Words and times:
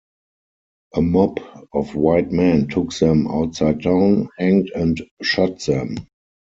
A 0.95 1.01
mob 1.03 1.39
of 1.75 1.93
white 1.93 2.31
men 2.31 2.67
took 2.69 2.91
them 2.95 3.27
outside 3.27 3.83
town, 3.83 4.29
hanged 4.39 4.71
and 4.73 4.99
shot 5.21 5.59
them. 5.65 5.95